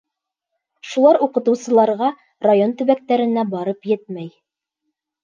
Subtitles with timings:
[0.93, 2.07] Шулар уҡытыусыларға,
[2.45, 4.27] район төбәктәренә барып етмәй.